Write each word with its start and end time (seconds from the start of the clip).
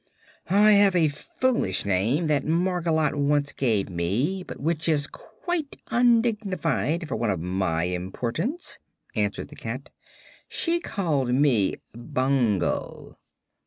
"I 0.49 0.71
have 0.71 0.95
a 0.95 1.09
foolish 1.09 1.85
name 1.85 2.25
that 2.25 2.43
Margolotte 2.43 3.13
once 3.13 3.51
gave 3.53 3.87
me, 3.87 4.41
but 4.41 4.59
which 4.59 4.89
is 4.89 5.05
quite 5.05 5.77
undignified 5.91 7.07
for 7.07 7.15
one 7.15 7.29
of 7.29 7.39
my 7.39 7.83
importance," 7.83 8.79
answered 9.15 9.49
the 9.49 9.55
cat. 9.55 9.91
"She 10.47 10.79
called 10.79 11.31
me 11.35 11.75
'Bungle.'" 11.95 13.19